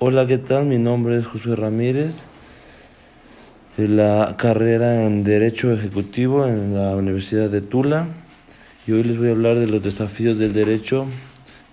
Hola, 0.00 0.26
¿qué 0.26 0.38
tal? 0.38 0.64
Mi 0.64 0.76
nombre 0.76 1.18
es 1.18 1.24
José 1.24 1.54
Ramírez, 1.54 2.16
de 3.76 3.86
la 3.86 4.34
carrera 4.36 5.04
en 5.04 5.22
Derecho 5.22 5.72
Ejecutivo 5.72 6.48
en 6.48 6.74
la 6.74 6.96
Universidad 6.96 7.48
de 7.48 7.60
Tula 7.60 8.08
y 8.88 8.92
hoy 8.92 9.04
les 9.04 9.16
voy 9.16 9.28
a 9.28 9.30
hablar 9.30 9.54
de 9.54 9.68
los 9.68 9.84
desafíos 9.84 10.36
del 10.36 10.52
derecho 10.52 11.06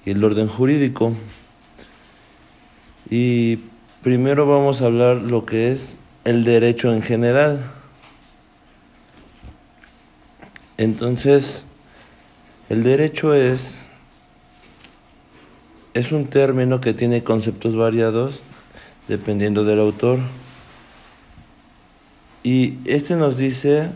y 0.06 0.12
el 0.12 0.24
orden 0.24 0.48
jurídico. 0.48 1.14
Y 3.10 3.58
primero 4.04 4.46
vamos 4.46 4.84
a 4.84 4.86
hablar 4.86 5.18
lo 5.18 5.48
que 5.48 5.72
es 5.72 5.98
el 6.24 6.44
derecho 6.44 6.94
en 6.94 7.02
general. 7.02 7.72
Entonces, 10.78 11.66
el 12.70 12.84
derecho 12.84 13.34
es 13.34 13.81
es 15.94 16.12
un 16.12 16.28
término 16.28 16.82
que 16.82 16.94
tiene 16.94 17.24
conceptos 17.24 17.76
variados 17.76 18.40
dependiendo 19.08 19.66
del 19.66 19.80
autor. 19.80 20.20
Y 22.44 22.76
este 22.86 23.16
nos 23.16 23.38
dice 23.38 23.90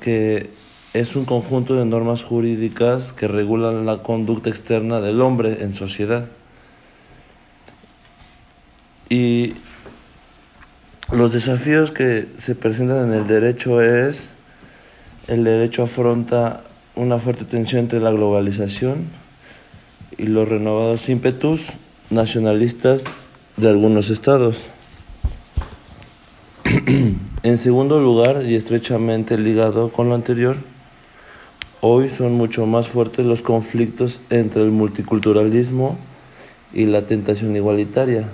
que 0.00 0.50
es 0.92 1.16
un 1.16 1.24
conjunto 1.24 1.76
de 1.76 1.84
normas 1.84 2.22
jurídicas 2.22 3.12
que 3.12 3.28
regulan 3.28 3.86
la 3.86 4.02
conducta 4.02 4.50
externa 4.50 5.00
del 5.00 5.20
hombre 5.20 5.62
en 5.62 5.72
sociedad. 5.72 6.26
Y 9.08 9.54
los 11.12 11.32
desafíos 11.32 11.90
que 11.90 12.28
se 12.38 12.54
presentan 12.54 13.08
en 13.08 13.12
el 13.14 13.26
derecho 13.26 13.80
es, 13.80 14.30
el 15.26 15.42
derecho 15.44 15.84
afronta 15.84 16.62
una 16.94 17.18
fuerte 17.18 17.44
tensión 17.44 17.82
entre 17.82 18.00
la 18.00 18.12
globalización, 18.12 19.19
y 20.20 20.26
los 20.26 20.46
renovados 20.46 21.08
ímpetus 21.08 21.62
nacionalistas 22.10 23.04
de 23.56 23.70
algunos 23.70 24.10
estados. 24.10 24.56
en 27.42 27.56
segundo 27.56 28.00
lugar, 28.00 28.44
y 28.44 28.54
estrechamente 28.54 29.38
ligado 29.38 29.90
con 29.90 30.10
lo 30.10 30.14
anterior, 30.14 30.56
hoy 31.80 32.10
son 32.10 32.34
mucho 32.34 32.66
más 32.66 32.88
fuertes 32.88 33.24
los 33.24 33.40
conflictos 33.40 34.20
entre 34.28 34.62
el 34.62 34.70
multiculturalismo 34.70 35.96
y 36.74 36.84
la 36.84 37.06
tentación 37.06 37.56
igualitaria. 37.56 38.28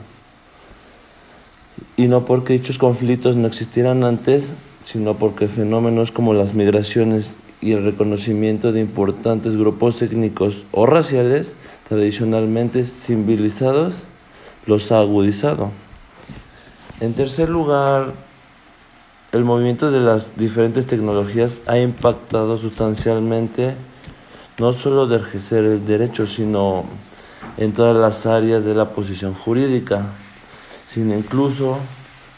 Y 1.97 2.09
no 2.09 2.25
porque 2.25 2.55
dichos 2.55 2.79
conflictos 2.79 3.37
no 3.37 3.47
existieran 3.47 4.03
antes, 4.03 4.49
sino 4.85 5.15
porque 5.15 5.47
fenómenos 5.47 6.11
como 6.11 6.35
las 6.35 6.53
migraciones 6.53 7.37
y 7.61 7.73
el 7.73 7.85
reconocimiento 7.85 8.73
de 8.73 8.81
importantes 8.81 9.57
grupos 9.57 10.03
étnicos 10.03 10.65
o 10.73 10.85
raciales 10.85 11.55
tradicionalmente 11.89 12.85
civilizados 12.85 14.05
los 14.67 14.91
ha 14.93 15.01
agudizado. 15.01 15.71
En 17.01 17.15
tercer 17.15 17.49
lugar, 17.49 18.15
el 19.33 19.45
movimiento 19.45 19.91
de 19.91 20.01
las 20.01 20.37
diferentes 20.37 20.87
tecnologías 20.87 21.59
ha 21.67 21.79
impactado 21.79 22.57
sustancialmente 22.57 23.75
no 24.59 24.73
solo 24.73 25.07
de 25.07 25.17
ejercer 25.17 25.65
el 25.65 25.87
derecho, 25.87 26.27
sino 26.27 26.85
en 27.59 27.73
todas 27.73 27.97
las 27.97 28.27
áreas 28.27 28.65
de 28.65 28.75
la 28.75 28.91
posición 28.91 29.35
jurídica, 29.35 30.07
sino 30.89 31.15
incluso 31.15 31.79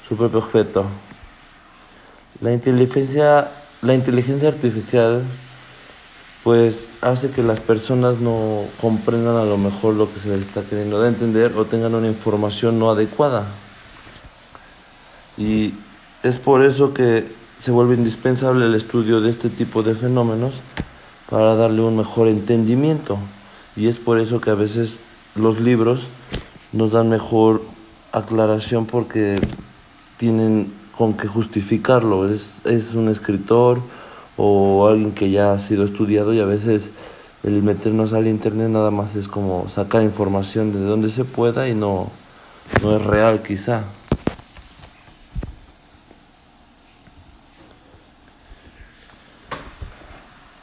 su 0.06 0.16
propio 0.16 0.38
objeto. 0.41 0.84
La 2.41 2.52
inteligencia 2.52 3.48
la 3.80 3.94
inteligencia 3.94 4.48
artificial 4.48 5.22
pues 6.48 6.86
hace 7.02 7.28
que 7.28 7.42
las 7.42 7.60
personas 7.60 8.20
no 8.20 8.62
comprendan 8.80 9.36
a 9.36 9.44
lo 9.44 9.58
mejor 9.58 9.92
lo 9.92 10.10
que 10.10 10.18
se 10.18 10.30
les 10.30 10.46
está 10.46 10.62
queriendo 10.62 11.06
entender 11.06 11.52
o 11.54 11.66
tengan 11.66 11.94
una 11.94 12.06
información 12.06 12.78
no 12.78 12.91
adecuada. 12.91 13.44
Y 15.36 15.74
es 16.22 16.36
por 16.36 16.64
eso 16.64 16.94
que 16.94 17.26
se 17.60 17.70
vuelve 17.70 17.96
indispensable 17.96 18.64
el 18.64 18.74
estudio 18.74 19.20
de 19.20 19.28
este 19.28 19.50
tipo 19.50 19.82
de 19.82 19.94
fenómenos 19.94 20.54
para 21.28 21.54
darle 21.54 21.82
un 21.82 21.98
mejor 21.98 22.28
entendimiento. 22.28 23.19
Y 23.76 23.88
es 23.88 23.97
por 23.97 24.19
eso 24.19 24.41
que 24.41 24.48
a 24.48 24.54
veces 24.54 25.00
los 25.34 25.60
libros 25.60 26.00
nos 26.72 26.92
dan 26.92 27.10
mejor 27.10 27.60
aclaración 28.12 28.86
porque 28.86 29.38
tienen 30.16 30.72
con 30.97 31.12
que 31.12 31.28
justificarlo. 31.28 32.26
Es, 32.26 32.65
es 32.65 32.94
un 32.94 33.10
escritor 33.10 33.82
o 34.38 34.88
alguien 34.88 35.12
que 35.12 35.31
ya 35.31 35.53
ha 35.53 35.59
sido 35.59 35.84
estudiado 35.84 36.32
y 36.32 36.41
a 36.41 36.47
veces 36.47 36.91
el 37.43 37.62
meternos 37.62 38.12
al 38.12 38.26
internet 38.26 38.71
nada 38.71 38.91
más 38.91 39.16
es 39.16 39.28
como 39.28 39.69
sacar 39.69 40.03
información 40.03 40.72
de 40.72 40.81
donde 40.81 41.10
se 41.10 41.25
pueda 41.25 41.69
y 41.69 41.75
no, 41.75 42.09
no 42.82 42.97
es 42.97 43.03
real 43.04 43.43
quizá. 43.43 43.82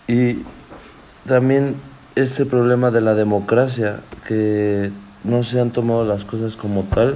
Y 0.07 0.43
también 1.27 1.75
ese 2.15 2.45
problema 2.45 2.91
de 2.91 3.01
la 3.01 3.13
democracia, 3.13 4.01
que 4.27 4.91
no 5.23 5.43
se 5.43 5.59
han 5.59 5.71
tomado 5.71 6.05
las 6.05 6.23
cosas 6.23 6.55
como 6.55 6.83
tal, 6.83 7.15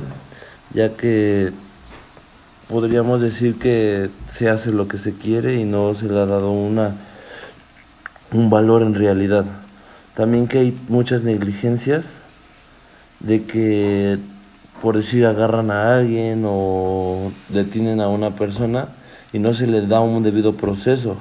ya 0.74 0.96
que 0.98 1.54
podríamos 2.70 3.20
decir 3.20 3.58
que 3.58 4.12
se 4.32 4.48
hace 4.48 4.72
lo 4.72 4.88
que 4.88 5.00
se 5.00 5.16
quiere 5.16 5.56
y 5.56 5.66
no 5.66 5.96
se 5.96 6.06
le 6.06 6.20
ha 6.20 6.28
dado 6.28 6.52
una, 6.52 6.96
un 8.32 8.52
valor 8.52 8.84
en 8.84 8.94
realidad. 8.94 9.44
También 10.16 10.48
que 10.48 10.60
hay 10.60 10.78
muchas 10.88 11.24
negligencias 11.24 12.06
de 13.22 13.44
que 13.44 14.20
por 14.84 14.96
decir 14.96 15.26
agarran 15.26 15.72
a 15.72 15.98
alguien 15.98 16.44
o 16.46 17.32
detienen 17.50 18.02
a 18.02 18.08
una 18.08 18.36
persona 18.36 18.90
y 19.34 19.40
no 19.40 19.54
se 19.54 19.66
le 19.66 19.86
da 19.88 20.00
un 20.00 20.22
debido 20.22 20.54
proceso 20.54 21.18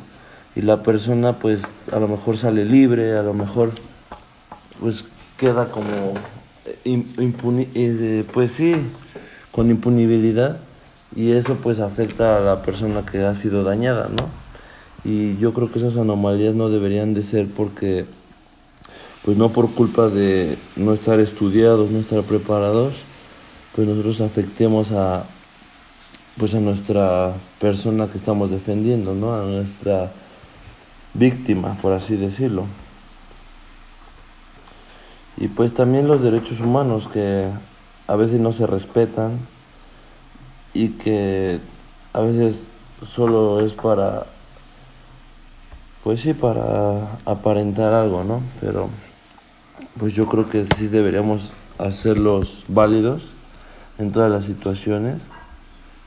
y 0.55 0.61
la 0.61 0.83
persona 0.83 1.33
pues 1.33 1.63
a 1.91 1.99
lo 1.99 2.09
mejor 2.09 2.37
sale 2.37 2.67
libre, 2.67 3.17
a 3.17 3.23
lo 3.23 3.33
mejor 3.33 3.73
pues 4.81 5.03
queda 5.39 5.71
como 5.71 6.13
impuni 6.85 7.69
eh, 7.75 8.25
pues 8.33 8.53
sí, 8.53 8.75
con 9.51 9.71
impunibilidad 9.71 10.59
y 11.15 11.33
eso 11.33 11.57
pues 11.57 11.81
afecta 11.81 12.37
a 12.37 12.41
la 12.41 12.63
persona 12.63 13.05
que 13.07 13.25
ha 13.25 13.35
sido 13.35 13.65
dañada, 13.65 14.09
¿no? 14.09 14.29
Y 15.05 15.37
yo 15.39 15.55
creo 15.55 15.71
que 15.71 15.79
esas 15.79 15.97
anomalías 15.97 16.55
no 16.55 16.69
deberían 16.69 17.15
de 17.15 17.23
ser 17.23 17.49
porque, 17.49 18.05
pues 19.25 19.37
no 19.37 19.51
por 19.51 19.71
culpa 19.71 20.09
de 20.09 20.59
no 20.77 20.93
estar 20.93 21.21
estudiados, 21.21 21.91
no 21.91 22.01
estar 22.01 22.23
preparados, 22.23 22.95
pues 23.75 23.89
nosotros 23.89 24.21
afectemos 24.21 24.91
a, 24.93 25.25
pues 26.37 26.55
a 26.55 26.61
nuestra 26.61 27.33
persona 27.61 28.09
que 28.09 28.19
estamos 28.19 28.51
defendiendo, 28.51 29.15
¿no? 29.15 29.35
A 29.35 29.43
nuestra 29.43 30.11
víctima, 31.15 31.79
por 31.81 31.93
así 31.93 32.17
decirlo. 32.17 32.67
Y 35.37 35.49
pues 35.49 35.73
también 35.73 36.09
los 36.09 36.23
derechos 36.23 36.61
humanos 36.61 37.09
que 37.09 37.49
a 38.09 38.17
veces 38.17 38.41
no 38.41 38.53
se 38.53 38.67
respetan, 38.67 39.39
y 40.79 40.91
que 40.91 41.59
a 42.13 42.21
veces 42.21 42.69
solo 43.05 43.67
es 43.67 43.73
para, 43.73 44.27
pues 46.05 46.21
sí, 46.21 46.35
para 46.35 47.19
aparentar 47.25 47.93
algo, 47.93 48.23
¿no? 48.23 48.43
Pero 48.61 48.89
pues 49.99 50.15
yo 50.15 50.27
creo 50.27 50.49
que 50.49 50.69
sí 50.77 50.87
deberíamos 50.87 51.51
hacerlos 51.79 52.65
válidos 52.69 53.33
en 53.99 54.13
todas 54.13 54.31
las 54.31 54.45
situaciones 54.45 55.21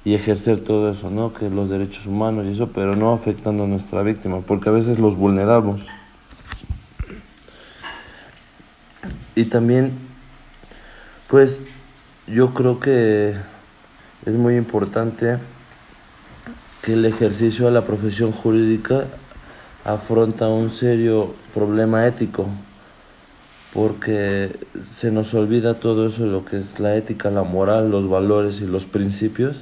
y 0.05 0.13
ejercer 0.13 0.63
todo 0.63 0.89
eso, 0.89 1.09
¿no? 1.09 1.33
Que 1.33 1.49
los 1.49 1.69
derechos 1.69 2.05
humanos 2.05 2.45
y 2.45 2.51
eso, 2.51 2.67
pero 2.67 2.95
no 2.95 3.11
afectando 3.11 3.65
a 3.65 3.67
nuestra 3.67 4.03
víctima, 4.03 4.39
porque 4.39 4.69
a 4.69 4.71
veces 4.71 4.99
los 4.99 5.17
vulneramos. 5.17 5.81
Y 9.35 9.45
también, 9.45 9.91
pues 11.27 11.61
yo 12.25 12.53
creo 12.53 12.79
que 12.79 13.35
es 14.25 14.33
muy 14.33 14.55
importante 14.55 15.39
que 16.81 16.93
el 16.93 17.05
ejercicio 17.05 17.65
de 17.65 17.71
la 17.71 17.83
profesión 17.83 18.31
jurídica 18.31 19.05
afronta 19.83 20.47
un 20.47 20.69
serio 20.69 21.33
problema 21.53 22.05
ético, 22.05 22.47
porque 23.73 24.51
se 24.97 25.11
nos 25.11 25.33
olvida 25.33 25.75
todo 25.75 26.07
eso, 26.07 26.25
lo 26.25 26.45
que 26.45 26.57
es 26.57 26.79
la 26.79 26.95
ética, 26.95 27.31
la 27.31 27.43
moral, 27.43 27.89
los 27.89 28.09
valores 28.09 28.61
y 28.61 28.67
los 28.67 28.85
principios, 28.85 29.57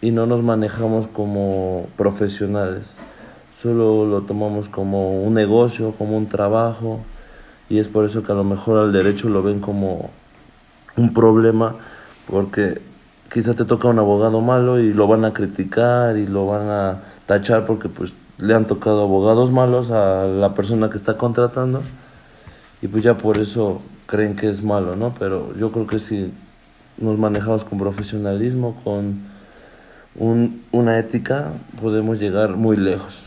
y 0.00 0.10
no 0.10 0.26
nos 0.26 0.42
manejamos 0.42 1.08
como 1.08 1.88
profesionales, 1.96 2.84
solo 3.60 4.06
lo 4.06 4.22
tomamos 4.22 4.68
como 4.68 5.22
un 5.22 5.34
negocio, 5.34 5.92
como 5.92 6.16
un 6.16 6.28
trabajo, 6.28 7.00
y 7.68 7.78
es 7.78 7.88
por 7.88 8.04
eso 8.04 8.22
que 8.22 8.30
a 8.30 8.36
lo 8.36 8.44
mejor 8.44 8.78
al 8.78 8.92
derecho 8.92 9.28
lo 9.28 9.42
ven 9.42 9.58
como 9.58 10.10
un 10.96 11.12
problema, 11.12 11.74
porque 12.28 12.80
quizá 13.32 13.54
te 13.54 13.64
toca 13.64 13.88
un 13.88 13.98
abogado 13.98 14.40
malo 14.40 14.78
y 14.78 14.92
lo 14.92 15.06
van 15.06 15.24
a 15.24 15.32
criticar 15.32 16.16
y 16.16 16.26
lo 16.26 16.46
van 16.46 16.68
a 16.68 17.02
tachar 17.26 17.66
porque 17.66 17.88
pues 17.88 18.12
le 18.38 18.54
han 18.54 18.66
tocado 18.66 19.02
abogados 19.02 19.50
malos 19.50 19.90
a 19.90 20.24
la 20.24 20.54
persona 20.54 20.90
que 20.90 20.96
está 20.96 21.16
contratando 21.16 21.82
y 22.82 22.88
pues 22.88 23.02
ya 23.02 23.16
por 23.16 23.38
eso 23.38 23.80
creen 24.06 24.36
que 24.36 24.48
es 24.48 24.62
malo, 24.62 24.96
¿no? 24.96 25.14
Pero 25.18 25.54
yo 25.56 25.72
creo 25.72 25.86
que 25.86 25.98
si 25.98 26.32
nos 26.98 27.18
manejamos 27.18 27.64
con 27.64 27.78
profesionalismo, 27.78 28.80
con 28.84 29.20
un, 30.14 30.62
una 30.72 30.98
ética, 30.98 31.52
podemos 31.80 32.18
llegar 32.18 32.56
muy 32.56 32.76
lejos. 32.76 33.25